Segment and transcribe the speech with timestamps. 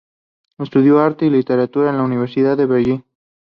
[0.57, 3.05] Estudió arte y literatura en la Universidad de Bergen.